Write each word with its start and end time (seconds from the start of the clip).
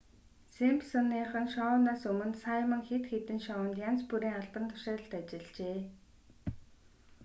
симпсоныхон 0.55 1.45
шоунаас 1.55 2.01
өмнө 2.11 2.37
саймон 2.43 2.81
хэд 2.87 3.03
хэдэн 3.11 3.39
шоунд 3.47 3.75
янз 3.89 4.01
бүрийн 4.09 4.37
албан 4.39 4.63
тушаалд 4.69 5.11
ажиллажээ 5.19 5.79